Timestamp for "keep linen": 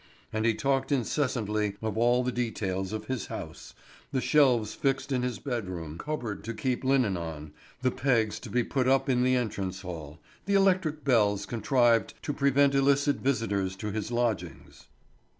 6.55-7.15